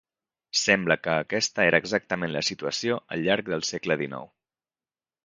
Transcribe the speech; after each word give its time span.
Sembla 0.59 0.95
que 1.07 1.11
aquesta 1.25 1.65
era 1.71 1.79
exactament 1.83 2.33
la 2.37 2.43
situació 2.47 2.97
al 3.17 3.27
llarg 3.27 3.53
del 3.55 3.67
segle 3.73 3.99
dinou. 4.03 4.27